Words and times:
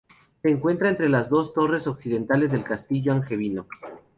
Se 0.41 0.49
encuentra 0.49 0.89
entre 0.89 1.09
las 1.09 1.29
dos 1.29 1.53
torres 1.53 1.85
occidentales 1.85 2.51
del 2.51 2.63
castillo 2.63 3.11
angevino. 3.13 3.67